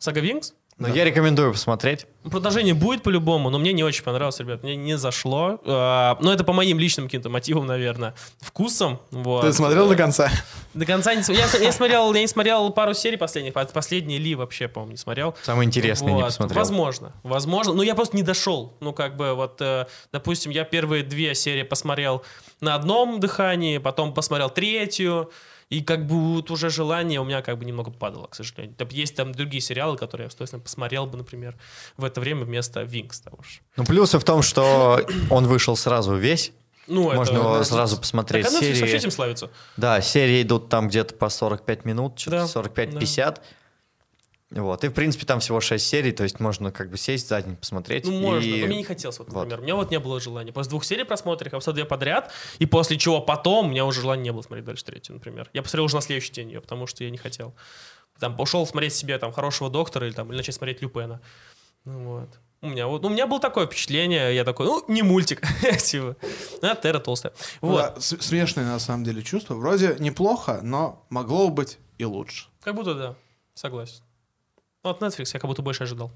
[0.00, 0.52] Сага Винкс?
[0.78, 2.06] Но я рекомендую посмотреть.
[2.30, 4.62] Продолжение будет по-любому, но мне не очень понравилось, ребят.
[4.62, 5.58] Мне не зашло.
[5.66, 8.14] А, Но это по моим личным каким-то мотивам, наверное.
[8.40, 9.00] Вкусом.
[9.10, 9.42] Вот.
[9.42, 10.30] Ты смотрел до конца?
[10.74, 11.22] До конца не.
[11.34, 13.54] Я, я смотрел, я не смотрел пару серий последних.
[13.54, 15.34] Пос- Последний Ли вообще, по-моему, не смотрел.
[15.42, 16.26] Самое интересное не Вот.
[16.26, 16.58] посмотрел.
[16.58, 17.72] Возможно, возможно.
[17.72, 18.76] Но я просто не дошел.
[18.80, 22.22] Ну, как бы, вот, э, допустим, я первые две серии посмотрел
[22.60, 25.30] на одном дыхании, потом посмотрел третью,
[25.70, 28.74] и как бы вот уже желание у меня как бы немного падало, к сожалению.
[28.76, 31.56] Там Есть там другие сериалы, которые я, соответственно, посмотрел бы, например,
[31.96, 33.60] в это время вместо Винкс того же.
[33.76, 36.52] Ну, плюсы в том, что он вышел сразу весь.
[36.86, 38.46] Ну, Можно это, его да, сразу так, посмотреть.
[38.46, 38.96] а Netflix вообще серии.
[38.96, 39.50] этим славится.
[39.76, 43.40] Да, серии идут там где-то по 45 минут, что-то Да, 45-50.
[44.50, 44.82] Вот.
[44.82, 47.56] И, в принципе, там всего 6 серий, то есть можно как бы сесть за день
[47.56, 48.06] посмотреть.
[48.06, 49.34] Ну, можно, и- но мне не хотелось, вот, вот.
[49.34, 49.60] например.
[49.60, 50.52] У меня вот не было желания.
[50.52, 54.00] После двух серий просмотра, я посмотрел две подряд, и после чего потом у меня уже
[54.00, 55.50] желания не было смотреть дальше третью, например.
[55.52, 57.54] Я посмотрел уже на следующий день ее, потому что я не хотел.
[58.18, 61.20] Там пошел смотреть себе там хорошего доктора или там или начать смотреть Люпена.
[61.84, 62.28] Ну вот.
[62.60, 65.42] У меня, вот, у меня было такое впечатление, я такой, ну, не мультик,
[65.78, 66.16] типа.
[66.62, 67.32] А Терра толстая.
[67.62, 67.94] Ну Вот.
[67.94, 69.54] да, с- смешанные на самом деле чувства.
[69.54, 72.46] Вроде неплохо, но могло бы быть и лучше.
[72.62, 73.14] Как будто да,
[73.54, 74.02] согласен.
[74.84, 76.12] Ну, От Netflix я как будто больше ожидал.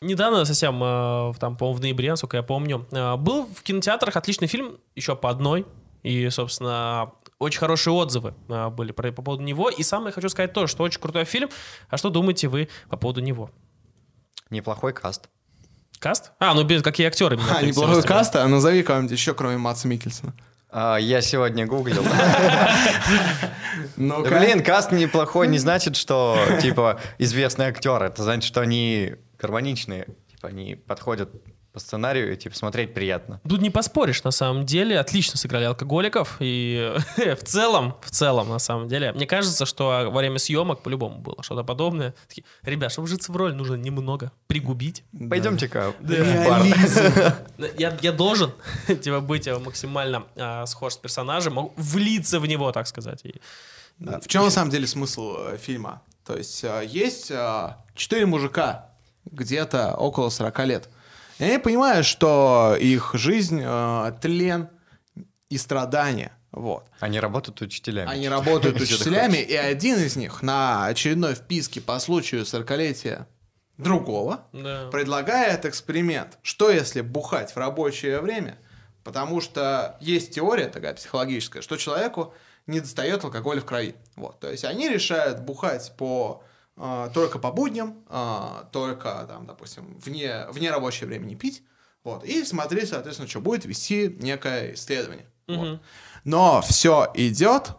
[0.00, 4.46] Недавно совсем, э, там, по-моему, в ноябре, насколько я помню, э, был в кинотеатрах отличный
[4.46, 5.66] фильм, еще по одной,
[6.04, 9.70] и, собственно, очень хорошие отзывы э, были по поводу него.
[9.70, 11.48] И самое хочу сказать то, что очень крутой фильм.
[11.88, 13.50] А что думаете вы по поводу него?
[14.50, 15.28] Неплохой каст.
[15.98, 16.30] Каст?
[16.38, 17.36] А, ну, без- какие актеры.
[17.50, 20.32] А, неплохой каст, а назови кого-нибудь еще, кроме Матса Микельсона.
[20.70, 22.04] А, я сегодня гуглил.
[23.96, 28.06] ну Блин, каст неплохой не значит, что, типа, известные актеры.
[28.06, 30.08] Это значит, что они гармоничные.
[30.30, 31.30] Типа, они подходят
[31.78, 33.40] по сценарию, и, типа, смотреть приятно.
[33.48, 34.98] Тут не поспоришь, на самом деле.
[34.98, 36.36] Отлично сыграли алкоголиков.
[36.40, 41.18] И в целом, в целом, на самом деле, мне кажется, что во время съемок по-любому
[41.18, 42.14] было что-то подобное.
[42.26, 45.04] Такие, ребят, чтобы вжиться в роль, нужно немного пригубить.
[45.12, 45.94] Пойдемте-ка.
[47.78, 48.52] Я, должен
[48.86, 53.22] типа, быть э, максимально а, схож с персонажем, влиться в него, так сказать.
[53.98, 54.18] Да.
[54.18, 56.02] В чем на самом деле смысл э, фильма?
[56.24, 58.88] То есть э, есть э, четыре мужика,
[59.30, 60.88] где-то около 40 лет.
[61.38, 64.68] И они понимают, что их жизнь э, тлен
[65.50, 66.32] и страдания.
[66.50, 66.86] Вот.
[67.00, 68.10] Они работают учителями.
[68.10, 73.26] Они работают учителями, и один из них на очередной вписке по случаю 40-летия
[73.76, 74.88] другого Да.
[74.90, 76.38] предлагает эксперимент.
[76.42, 78.58] Что если бухать в рабочее время?
[79.04, 82.34] Потому что есть теория такая психологическая, что человеку
[82.66, 83.94] не достает алкоголя в крови.
[84.16, 84.40] Вот.
[84.40, 86.42] То есть они решают бухать по
[87.14, 91.62] только по будням, э, только, там, допустим, вне, вне рабочее время не пить.
[92.04, 92.24] Вот.
[92.24, 95.26] И смотреть, соответственно, что будет вести некое исследование.
[95.46, 95.56] Вот.
[95.58, 95.80] Мгм.
[96.24, 97.72] Но все идет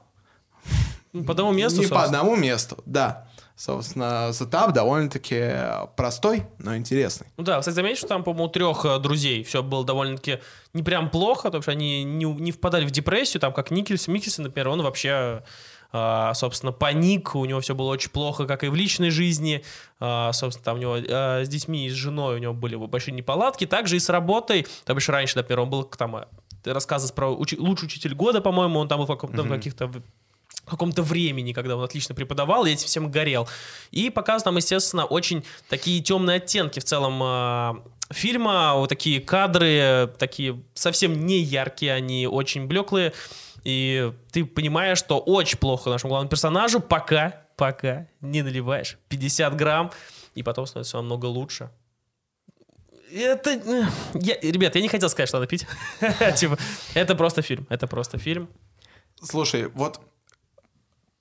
[1.26, 2.20] По тому месту, не по собственно.
[2.20, 3.28] одному месту, да.
[3.56, 5.52] Собственно, сетап довольно-таки
[5.98, 7.28] простой, но интересный.
[7.36, 10.40] Ну да, кстати, заметишь, что там, по-моему, у трех э, друзей все было довольно-таки
[10.74, 14.46] не прям плохо, потому что они не, не впадали в депрессию, там, как Никельсон, Микельсон,
[14.46, 15.44] например, он вообще,
[15.92, 19.64] собственно, паник, у него все было очень плохо, как и в личной жизни,
[20.00, 23.14] Э, собственно, там у него э, с детьми и с женой у него были большие
[23.14, 26.26] неполадки, также и с работой, там еще раньше, например, он был там, э,
[26.64, 29.92] ты рассказывал про учи- лучший учитель года, по-моему, он там был в каком-то в каких-то
[30.66, 33.50] каком-то времени, когда он отлично преподавал, и этим всем горел.
[33.90, 40.14] И показывают там, естественно, очень такие темные оттенки в целом э, фильма, вот такие кадры,
[40.20, 43.14] такие совсем не яркие, они очень блеклые,
[43.64, 49.92] и ты понимаешь, что очень плохо нашему главному персонажу, пока, пока не наливаешь 50 грамм,
[50.36, 51.70] и потом становится намного лучше.
[53.12, 53.50] Это...
[53.52, 55.66] э, Я, ребят, я не хотел сказать, что надо пить.
[56.36, 56.58] Типа,
[56.94, 58.50] это просто фильм, это просто фильм.
[59.22, 60.00] Слушай, вот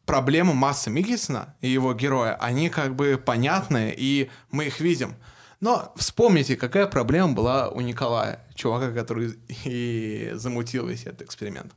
[0.04, 5.16] проблемы Масса Микельсона и его героя, они как бы понятны, и мы их видим.
[5.60, 11.72] Но вспомните, какая проблема была у Николая, чувака, который и замутил весь этот эксперимент.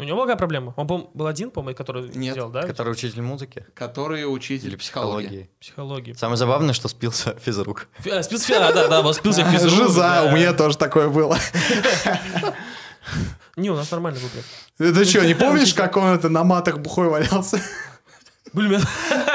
[0.00, 0.74] У него какая проблема?
[0.76, 2.34] Он был один, по-моему, который Нет.
[2.34, 2.62] сделал, да?
[2.62, 5.26] Который учитель музыки Который учитель или психологии.
[5.26, 5.50] психологии.
[5.60, 6.12] Психологии.
[6.12, 7.88] Самое забавное, что спился физрук.
[7.98, 9.72] Фи- а, спился, а, да, да, вот спился физрук.
[9.88, 10.24] Жиза, да.
[10.24, 11.36] у меня тоже такое было.
[13.56, 14.94] Не, у нас нормально был, блядь.
[14.94, 17.60] Ты что, не помнишь, как он это на матах бухой валялся?
[18.52, 18.80] Блин,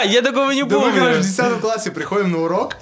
[0.06, 1.20] я такого не Да мы, короче, помню.
[1.20, 2.76] в 10 классе приходим на урок,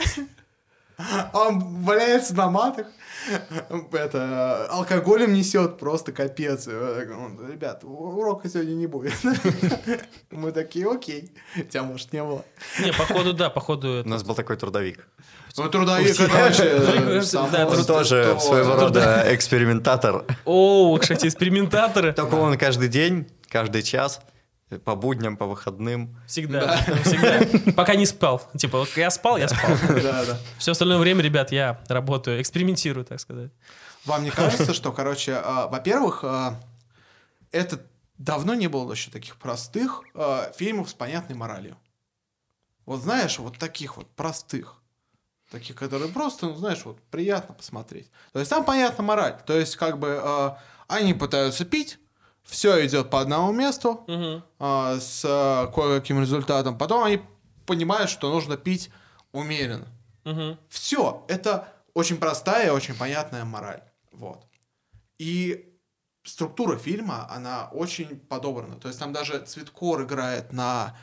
[1.34, 2.88] он валяется на матах,
[3.92, 6.66] это, алкоголем несет просто капец.
[6.68, 9.14] «Ну, Ребят, урока сегодня не будет.
[10.32, 11.32] Мы такие, окей.
[11.70, 12.44] Тебя, может, не было.
[12.80, 14.04] Не, походу, да, походу.
[14.06, 15.08] У нас был такой трудовик.
[15.58, 16.38] Ну, трудовик, это
[17.24, 20.26] это Он тоже своего рода экспериментатор.
[20.46, 22.14] О, кстати, экспериментаторы.
[22.14, 24.22] Только он каждый день, каждый час
[24.80, 26.18] по будням, по выходным.
[26.28, 27.72] Всегда, всегда.
[27.74, 28.42] Пока не спал.
[28.58, 29.72] Типа, вот я спал, я спал.
[30.02, 30.38] Да, да.
[30.58, 33.52] Все остальное время, ребят, я работаю, экспериментирую, так сказать.
[34.06, 36.60] Вам не кажется, что, короче, а, во-первых, а,
[37.52, 37.82] это
[38.18, 41.78] давно не было еще таких простых а, фильмов с понятной моралью.
[42.86, 44.78] Вот знаешь, вот таких вот простых.
[45.52, 48.10] Таких, которые просто, ну, знаешь, вот приятно посмотреть.
[48.32, 49.38] То есть там понятна мораль.
[49.46, 50.56] То есть, как бы,
[50.88, 52.00] они пытаются пить,
[52.44, 54.44] все идет по одному месту Мгм.
[54.60, 56.78] а, с а, кое-каким результатом.
[56.78, 57.22] Потом они
[57.66, 58.90] понимают, что нужно пить
[59.32, 59.88] умеренно.
[60.24, 60.58] Мгм.
[60.70, 63.82] Все, это очень простая и очень понятная мораль.
[64.12, 64.46] Вот.
[65.18, 65.74] И
[66.24, 68.76] структура фильма, она очень подобрана.
[68.76, 70.96] То есть там даже Цветкор играет на,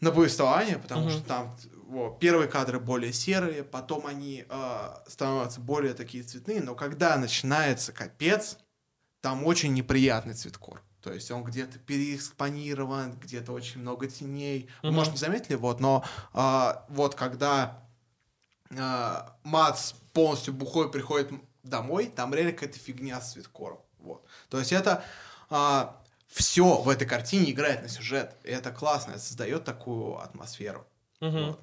[0.00, 1.10] на повествование, потому Мгм.
[1.10, 6.74] что там во, первые кадры более серые, потом они э, становятся более такие цветные, но
[6.74, 8.58] когда начинается капец,
[9.20, 10.82] там очень неприятный Цветкор.
[11.02, 14.68] То есть он где-то переэкспонирован, где-то очень много теней.
[14.82, 14.96] Вы, Мгм.
[14.96, 17.82] может, не заметили, вот, но а, вот когда
[18.76, 21.30] а, Мац полностью бухой приходит
[21.62, 23.78] домой, там реально какая-то фигня с Цветкором.
[23.98, 24.24] Вот.
[24.50, 25.04] То есть это
[26.28, 28.36] все в этой картине играет на сюжет.
[28.44, 30.86] И это классно, это создает такую атмосферу.
[31.20, 31.46] Мгм.
[31.46, 31.60] Вот.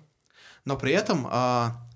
[0.65, 1.87] Но при этом, а,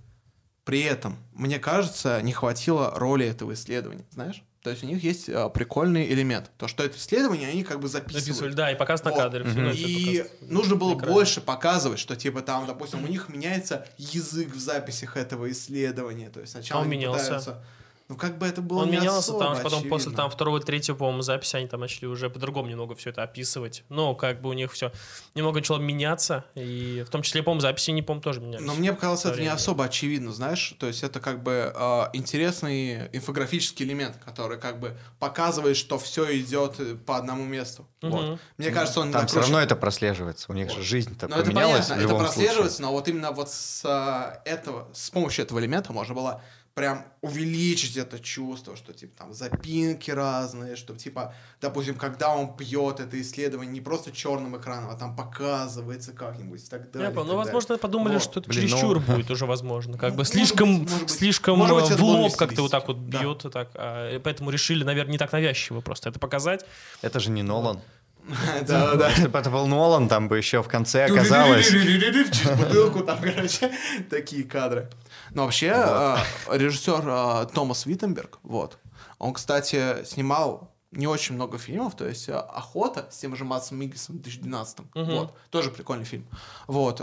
[0.66, 4.44] при этом, мне кажется, не хватило роли этого исследования, знаешь?
[4.62, 6.52] То есть у них есть а, прикольный элемент.
[6.58, 8.26] То, что это исследование, они как бы записывают.
[8.26, 9.20] Записывали, да, и показ на Вот.
[9.20, 9.44] кадре.
[9.46, 11.14] ну, всё И нужно было экране.
[11.14, 16.30] больше показывать, что типа там, допустим, у них меняется язык в записях этого исследования.
[16.30, 17.24] То есть сначала А он менялся?
[17.26, 17.64] пытаются...
[18.10, 20.18] Ну как бы это было Он не менялся, особо там же потом после очевидно.
[20.18, 23.84] там второго, третьего, по-моему, записи они там начали уже по-другому немного все это описывать.
[23.90, 24.92] Но как бы у них все
[25.36, 28.66] немного начало меняться, и в том числе, по-моему, записи не помню тоже менялись.
[28.66, 29.54] Но мне показалось, это не Время.
[29.54, 30.74] особо очевидно, знаешь?
[30.80, 36.40] То есть это как бы а, интересный инфографический элемент, который как бы показывает, что все
[36.40, 37.88] идет э, по одному месту.
[38.02, 38.12] Мгм.
[38.12, 38.40] Вот.
[38.58, 40.52] Мне кажется, он Там все накручен- равно это прослеживается.
[40.52, 42.34] У них же жизнь-то Ну, это поменялась понятно, в это любом случае.
[42.38, 46.42] прослеживается, но вот именно вот с а, этого, с помощью этого элемента можно было
[46.80, 53.02] прям увеличить это чувство, что типа там запинки разные, что типа, допустим, когда он пьет
[53.02, 57.08] это исследование не просто черным экраном, а там показывается как-нибудь и так далее.
[57.08, 57.32] Я и понял.
[57.32, 57.82] Ну, возможно, далее.
[57.82, 58.24] подумали, Вот.
[58.24, 59.98] что это Блин, ну- чересчур будет уже возможно.
[59.98, 61.12] Как бы Может слишком, быть, может быть.
[61.12, 64.50] слишком Может быть, э, в лоб как-то вот так вот бьет, и так, а, поэтому
[64.50, 66.66] решили, наверное, не так навязчиво просто это показать.
[67.02, 67.82] Это же не Нолан.
[68.68, 69.10] Да, да.
[69.10, 71.68] Если бы это был Нолан, там бы еще в конце оказалось...
[71.68, 73.70] Через бутылку там, короче,
[74.10, 74.90] такие кадры.
[75.32, 78.78] Но вообще, а, режиссер а, Томас Виттенберг, вот,
[79.18, 83.78] он, кстати, снимал не очень много фильмов, то есть а, «Охота» с тем же Матсом
[83.78, 85.16] Миггисом в 2012 Мгм.
[85.16, 86.28] вот, тоже прикольный фильм.
[86.68, 87.02] Вот,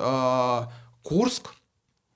[1.03, 1.51] «Курск»,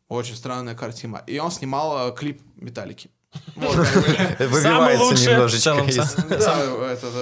[0.09, 3.11] очень странная картина, и он снимал клип «Металлики».
[3.55, 3.77] Вот.
[4.41, 6.27] Выбивается немножечко.
[6.29, 6.59] Да,
[6.91, 7.15] этот,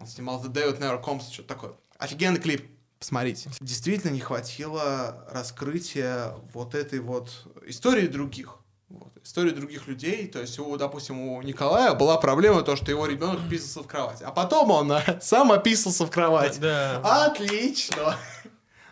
[0.00, 1.72] он снимал The Day That Never Comes, что-то такое.
[1.98, 2.66] Офигенный клип,
[3.02, 3.50] посмотрите.
[3.60, 7.30] Действительно не хватило раскрытия вот этой вот
[7.66, 8.56] истории других.
[8.88, 10.28] Вот, истории других людей.
[10.28, 14.22] То есть, у, допустим, у Николая была проблема то, что его ребенок писался в кровать.
[14.22, 16.60] А потом он а, сам описался в кровать.
[16.60, 17.00] Да.
[17.26, 18.16] Отлично!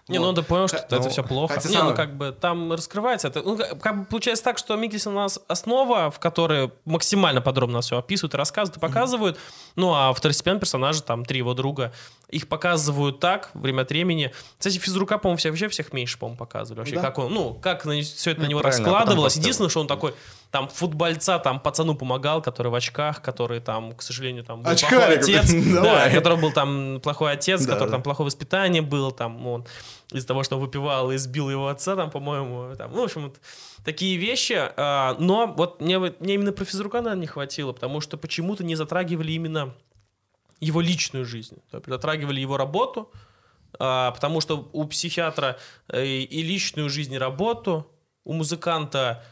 [0.09, 1.55] Не, ну ты понял, что Х- это ну, все плохо.
[1.55, 3.43] хотя Не, самое- ну как бы там раскрывается это.
[3.43, 7.81] Ну, как как бы получается так, что Микельсон у нас основа, в которой максимально подробно
[7.81, 9.39] все описывают, рассказывают и показывают.
[9.77, 11.93] Ну, а второстепенные персонажи, там, три его друга,
[12.31, 14.33] их показывают так, время от времени.
[14.59, 16.81] Кстати, физрука, по-моему, всех, вообще всех меньше, по-моему, показывали.
[16.81, 17.03] Вообще, Да.
[17.03, 19.37] как он, ну, как все это на Ну, него правильно, а раскладывалось.
[19.37, 20.15] Единственное, что он такой,
[20.51, 24.75] там, футбольца, там, пацану помогал, который в очках, который там, к сожалению, там, был плохой
[24.99, 25.53] Очкарик, отец.
[25.75, 26.15] Да, давай.
[26.15, 27.95] который был там плохой отец, Да, который да.
[27.97, 29.67] там плохое воспитание было, там, он
[30.13, 33.23] из-за того, что он выпивал и избил его отца, там, по-моему, там, ну, в общем,
[33.25, 33.37] вот
[33.85, 34.55] такие вещи.
[34.77, 38.75] а, но вот мне, мне именно про физрука, наверное, не хватило, потому что почему-то не
[38.75, 39.73] затрагивали именно
[40.61, 41.57] его личную жизнь.
[41.71, 43.11] То затрагивали его работу,
[43.79, 47.91] а, потому что у психиатра э, и личную жизнь, и работу,
[48.25, 49.25] у музыканта,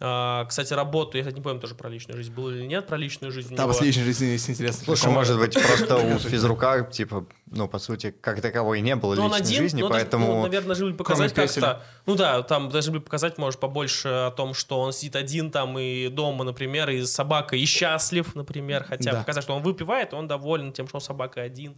[0.00, 2.96] а, кстати, работу, я кстати, не помню тоже про личную жизнь, было или нет про
[2.96, 3.54] личную жизнь.
[3.54, 4.84] Там с личной жизнью есть интересно.
[4.84, 9.14] Слушай, может быть, просто у физрука, типа, ну, по сути, как таковой и не было
[9.14, 10.26] личной один, жизни, ну, даже, поэтому...
[10.26, 11.82] ну, наверное, должны были показать как-то...
[12.06, 15.78] Ну да, там должны были показать, может, побольше о том, что он сидит один там
[15.78, 19.18] и дома, например, и с собакой, и счастлив, например, хотя Да.
[19.20, 21.76] показать, что он выпивает, он доволен тем, что он с собакой один.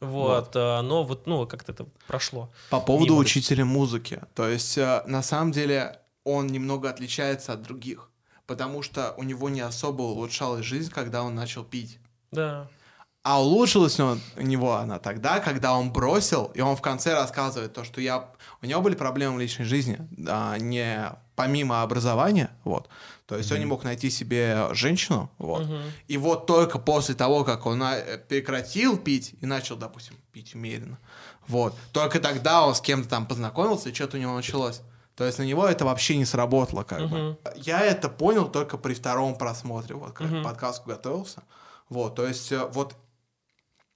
[0.00, 2.52] Вот, а, но вот, ну, как-то это прошло.
[2.70, 3.20] По поводу Мимо.
[3.20, 4.20] учителя музыки.
[4.34, 8.10] То есть, э, на самом деле, он немного отличается от других.
[8.46, 11.98] Потому что у него не особо улучшалась жизнь, когда он начал пить.
[12.32, 12.68] Да.
[13.22, 17.82] А улучшилась у него она тогда, когда он бросил, и он в конце рассказывает то,
[17.82, 18.28] что я...
[18.62, 22.88] У него были проблемы в личной жизни, а, не помимо образования, вот,
[23.26, 25.66] то есть он не мог найти себе женщину, вот,
[26.06, 30.98] и вот только после того, как он на- прекратил пить и начал, допустим, пить умеренно,
[31.48, 34.82] вот, только тогда он с кем-то там познакомился, и что-то у него началось.
[35.16, 37.38] То есть на него это вообще не сработало, как бы.
[37.56, 41.42] Я это понял только при втором просмотре, вот, когда к подкасту готовился.
[41.88, 42.94] Вот, то есть э, вот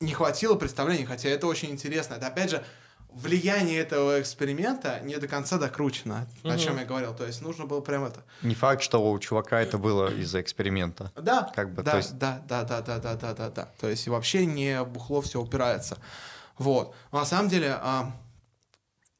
[0.00, 2.14] не хватило представления, хотя это очень интересно.
[2.14, 2.64] Это опять же
[3.12, 7.14] влияние этого эксперимента не до конца докручено, о чем я говорил.
[7.14, 8.22] То есть нужно было прям это.
[8.42, 11.12] Не факт, что у чувака это было из-за эксперимента.
[11.16, 13.68] Да, Как бы, да, то есть- да, да, да, да, да, да, да, да.
[13.78, 15.98] То есть вообще не бухло все упирается.
[16.56, 16.94] Вот.
[17.12, 18.12] Но на самом деле а,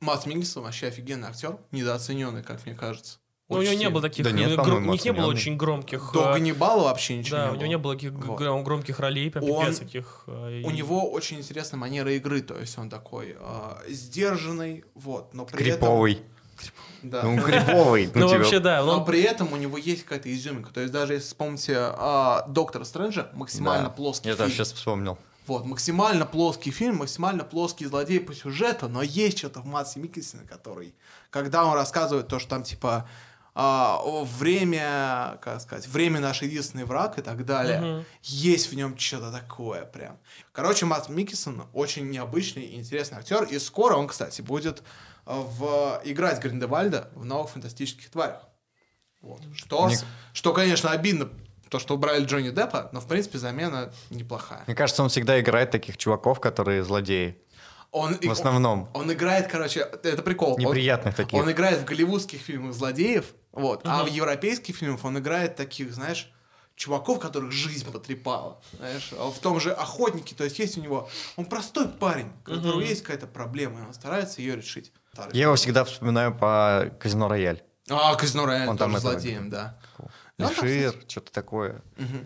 [0.00, 3.18] Мац Микельсон вообще офигенный актер, недооцененный, как мне кажется.
[3.50, 4.24] Ну, у него не было таких...
[4.24, 6.10] Да нет, по-моему, у них не было очень громких...
[6.14, 7.58] До э, Ганнибала вообще ничего Да, не у было.
[7.60, 8.40] него не было таких Вот.
[8.40, 10.22] гром- громких ролей, прям Он- таких.
[10.28, 15.34] э, У и- него очень интересная манера игры, то есть он такой а, сдержанный, вот,
[15.34, 16.12] но при Криповый.
[16.12, 16.24] этом...
[17.02, 17.22] Да.
[17.22, 18.06] Ну, криповый.
[18.14, 18.82] Ну, типа, вообще, да.
[18.84, 20.72] Но он- при этом у него есть какая-то изюминка.
[20.72, 25.18] То есть даже если вспомните а, Доктора Стрэнджа, максимально плоский Я там сейчас вспомнил.
[25.46, 30.46] Вот, максимально плоский фильм, максимально плоский злодей по сюжету, но есть что-то в Матсе Микельсоне,
[30.46, 30.94] который,
[31.31, 33.09] когда он рассказывает то, что там, типа,
[33.53, 38.05] а, о, время, как сказать, время наш единственный враг и так далее, Мгм.
[38.22, 40.18] есть в нем что-то такое прям.
[40.53, 44.83] Короче, Матс Микельсон очень необычный и интересный актер, и скоро он, кстати, будет
[45.26, 48.42] а, в, играть Гриндевальда в новых фантастических тварях.
[49.20, 49.42] Вот.
[49.55, 51.29] Что, Мне- с- что, конечно, обидно,
[51.70, 54.64] то, что убрали Джонни Деппа, но, в принципе, замена неплохая.
[54.66, 57.38] Мне кажется, он всегда играет таких чуваков, которые злодеи.
[57.92, 58.88] Он, В основном.
[58.92, 60.54] Он, он играет, короче, это прикол.
[60.54, 61.38] Он- Неприятных таких.
[61.40, 66.30] Он играет в голливудских фильмах злодеев, вот, а в европейских фильмах он играет таких, знаешь,
[66.76, 68.61] чуваков, которых жизнь потрепала.
[68.78, 72.50] Знаешь, А в том же охотнике, то есть есть у него, он простой парень, у
[72.50, 74.92] которого есть какая-то проблема, и он старается ее решить.
[75.33, 77.62] Я его всегда вспоминаю по Казино Рояль.
[77.90, 79.76] А, Казино Рояль Он тоже там это- злодеем, да.
[79.98, 81.83] И там, Лишир, что-то такое.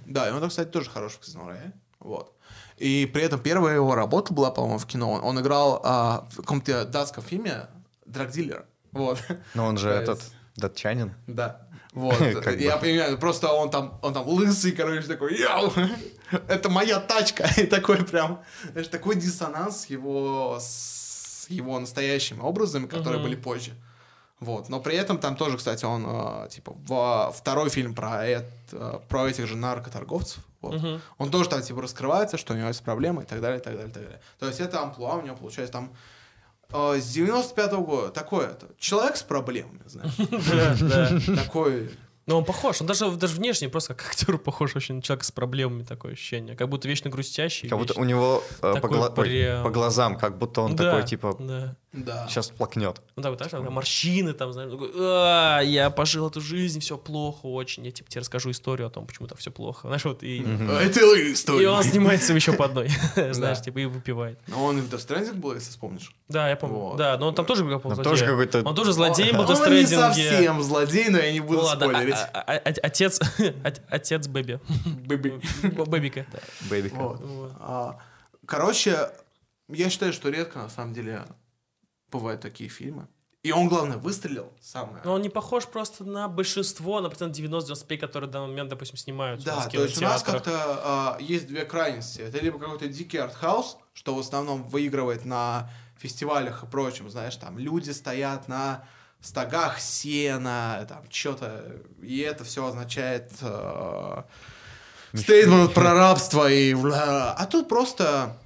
[0.07, 1.72] Да, и он, там, кстати, тоже хороший в Казино Рояль.
[2.00, 2.35] Вот.
[2.77, 5.12] И при этом первая его работа была, по-моему, в кино.
[5.12, 7.68] Он, он играл а, в каком-то датском фильме
[8.05, 8.66] драгдилера.
[8.92, 9.22] Вот.
[9.55, 10.22] Но он же То этот
[10.57, 11.14] датчанин.
[11.27, 11.66] Да.
[11.92, 12.20] Вот.
[12.59, 15.72] Я понимаю, просто он там, он там лысый, короче, такой, яу,
[16.48, 17.48] это моя тачка.
[17.57, 23.72] И такой прям, знаешь, такой диссонанс его, с его настоящими образами, которые были позже.
[24.44, 24.68] Вот.
[24.68, 29.00] Но при этом там тоже, кстати, он, э, типа, во- второй фильм про, эт- э,
[29.09, 30.74] про этих же наркоторговцев, вот.
[30.74, 31.00] Мгм.
[31.18, 33.74] он тоже там, типа, раскрывается, что у него есть проблемы и так далее, и так
[33.74, 34.20] далее, и так далее.
[34.38, 35.92] То есть это амплуа у него получается там
[36.72, 40.14] э, с 95 года такое это человек с проблемами, знаешь.
[41.44, 41.90] Такой
[42.26, 45.30] Но он похож, он даже, даже внешне просто как актер похож очень на человека с
[45.30, 46.57] проблемами, такое ощущение.
[46.57, 47.68] Как будто вечно грустящий.
[47.68, 51.07] Как будто у него э, по, гла- прям- по глазам, как будто он Да, такой,
[51.07, 51.76] типа, Да.
[51.96, 52.26] Да.
[52.28, 53.00] сейчас плакнет.
[53.16, 56.98] Ну да, вот так, там, морщины там, знаешь, такой, «А, я пожил эту жизнь, все
[56.98, 59.87] плохо очень, я типа тебе расскажу историю о том, почему там все плохо.
[59.87, 61.00] Знаешь, вот и, А Это
[61.33, 61.62] история.
[61.62, 62.88] и он снимается еще по одной,
[63.33, 64.38] знаешь, типа и выпивает.
[64.48, 66.12] Но он и в Death Stranding был, если вспомнишь.
[66.28, 66.96] Да, я помню.
[66.96, 69.70] Да, но он там тоже Ну, тоже какой-то- Он тоже злодей был в Он Death
[69.70, 69.87] не Stranding.
[69.87, 72.14] совсем злодей, но я не буду спойлерить.
[72.33, 73.20] а- а- отец,
[73.64, 74.59] от- отец Baby.
[75.07, 75.40] Baby.
[75.62, 76.26] Бэбика.
[76.68, 76.94] Бэбика.
[76.96, 77.20] Вот.
[77.20, 77.52] Вот.
[77.61, 77.98] А,
[78.46, 79.11] Короче,
[79.68, 81.22] я считаю, что редко на самом деле
[82.14, 83.07] бывают такие фильмы.
[83.42, 85.03] И он, главное, выстрелил самое.
[85.05, 88.96] Но он не похож просто на большинство, на процент 90-95, которые в данный момент, допустим,
[88.96, 89.44] снимаются.
[89.44, 92.22] Да, то есть у нас как-то а, есть две крайности.
[92.22, 97.59] Это либо какой-то дикий артхаус, что в основном выигрывает на фестивалях и прочем, знаешь, там
[97.59, 98.87] люди стоят на
[99.20, 104.22] стогах сена, там что-то, и это все означает э,
[105.14, 106.74] стейтмент про рабство и.
[106.74, 108.43] А тут просто э,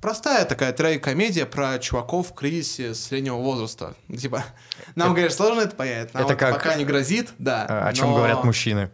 [0.00, 3.94] простая такая трей-комедия про чуваков в кризисе среднего возраста.
[4.16, 4.44] Типа,
[4.94, 7.66] нам, конечно, сложно это понять, нам это это как- пока не грозит, да.
[7.68, 8.90] А, О чем но- говорят мужчины?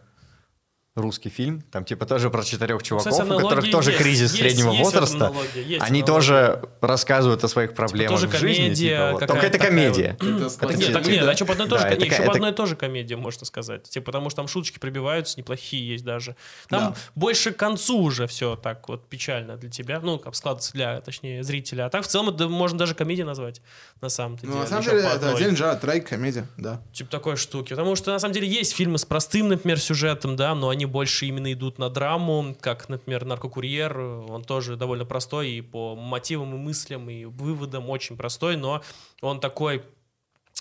[0.97, 4.37] Русский фильм, там типа тоже про четырех чуваков, Кстати, у которых тоже есть, кризис есть,
[4.41, 5.27] среднего есть возраста.
[5.27, 6.05] аналогия, есть Они аналогия.
[6.05, 8.63] тоже рассказывают о своих проблемах тоже в жизни.
[8.63, 9.27] комедия типа, вот.
[9.27, 10.17] Только это такая комедия.
[10.19, 11.31] Это Так нет, так Типа, нет, да.
[11.31, 12.75] а что по одной тоже, Да, ко- это не, еще ка- по это- одной тоже
[12.75, 13.83] комедия, можно сказать.
[13.83, 16.35] Типа, потому что там шуточки прибиваются, неплохие есть даже.
[16.69, 16.95] Там Да.
[17.15, 21.43] больше к концу уже все так вот печально для тебя, ну, как складывается для, точнее,
[21.43, 21.85] зрителя.
[21.85, 23.61] А так в целом это можно даже комедией назвать,
[24.01, 24.63] на самом-то Ну, деле.
[24.63, 26.81] на самом деле, это отдельный жанр, трейк-комедия, да.
[26.91, 27.69] Типа такой штуки.
[27.69, 31.25] Потому что, на самом деле, есть фильмы с простым, например, сюжетом, да, но они больше
[31.27, 33.99] именно идут на драму, как, например, «Наркокурьер».
[33.99, 38.81] Он тоже довольно простой и по мотивам, и мыслям, и выводам очень простой, но
[39.21, 39.83] он такой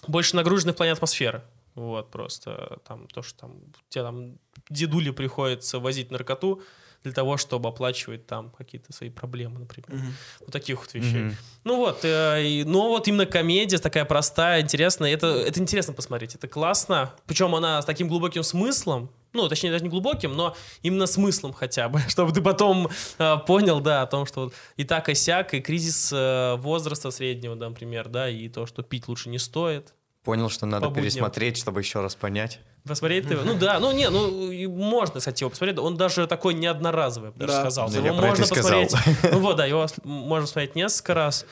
[0.07, 1.43] больше нагруженный в плане атмосферы.
[1.75, 4.39] Вот, просто там то, что там тебе там
[4.71, 6.63] дедуле приходится возить наркоту
[7.07, 9.87] для того, чтобы оплачивать там какие-то свои проблемы, например.
[9.89, 10.13] Мгм.
[10.41, 11.23] Вот таких вот вещей.
[11.23, 11.37] Мгм.
[11.63, 15.13] Ну вот, э, и- но вот именно комедия такая простая, интересная.
[15.15, 17.13] Это, это интересно посмотреть, это классно.
[17.27, 21.89] Причем она с таким глубоким смыслом, ну, точнее, даже не глубоким, но именно смыслом хотя
[21.89, 22.89] бы, чтобы ты потом
[23.19, 27.13] э, понял, да, о том, что вот и так, и сяк, и кризис э, возраста
[27.13, 29.95] среднего, да, например, да, и то, что пить лучше не стоит.
[30.25, 32.59] Понял, что надо пересмотреть, чтобы еще раз понять.
[32.87, 33.43] Посмотреть его?
[33.43, 35.79] Ну да, ну не, ну можно, кстати, его посмотреть.
[35.79, 37.61] Он даже такой не одноразовый, я бы даже Да.
[37.63, 37.91] сказал.
[37.91, 38.83] Да, его можно и сказал.
[38.83, 39.33] посмотреть.
[39.33, 41.47] Ну вот, да, его можно смотреть несколько раз.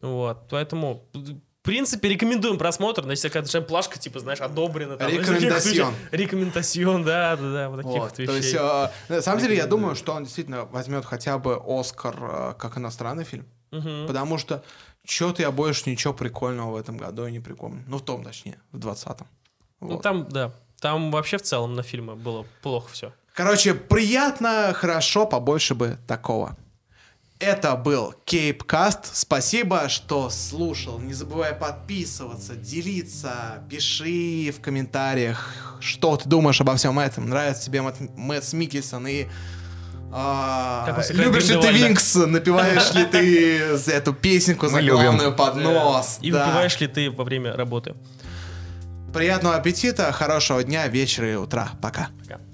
[0.00, 3.02] Вот, поэтому, в принципе, рекомендуем просмотр.
[3.02, 4.96] Значит, какая-то плашка, типа, знаешь, одобрена.
[4.96, 5.94] Там, Рекомендасьон.
[6.12, 8.58] Рекомендасьон, да, да, да, вот таких Вот, вот то есть, вещей.
[8.60, 12.78] э, на самом деле, я думаю, что он действительно возьмет хотя бы Оскар э, как
[12.78, 13.46] иностранный фильм.
[13.70, 14.06] Мгм.
[14.06, 14.62] Потому что
[15.04, 17.82] что-то я больше ничего прикольного в этом году и не припомню.
[17.86, 19.26] Ну, в том, точнее, в 20-м.
[19.80, 20.02] Ну Вот.
[20.02, 23.12] там, да, там вообще в целом на фильмы было плохо все.
[23.34, 26.56] Короче, приятно, хорошо, побольше бы такого.
[27.38, 29.14] Это был Кейп Каст.
[29.14, 30.98] Спасибо, что слушал.
[30.98, 37.28] Не забывай подписываться, делиться, пиши в комментариях, что ты думаешь обо всем этом.
[37.28, 39.26] Нравится тебе Мэтт, Мэтт Микельсон и
[40.10, 41.70] а, любишь ли ты.
[41.70, 43.58] Винкс, напиваешь ли ты
[43.92, 45.02] эту песенку Мы за любим.
[45.02, 46.18] главную под нос.
[46.20, 47.94] И выпиваешь ли ты во время работы?
[49.12, 51.70] Приятного аппетита, хорошего дня, вечера и утра.
[51.80, 52.08] Пока.
[52.22, 52.47] Пока.